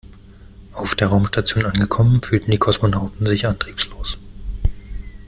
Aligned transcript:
Auf 0.73 0.95
der 0.95 1.09
Raumstation 1.09 1.63
angekommen 1.63 2.23
fühlten 2.23 2.49
die 2.49 2.57
Kosmonauten 2.57 3.27
sich 3.27 3.45
antriebslos. 3.45 4.17